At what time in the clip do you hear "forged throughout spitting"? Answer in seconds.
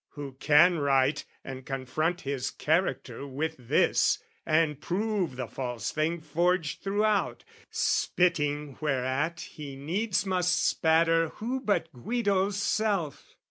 6.21-8.79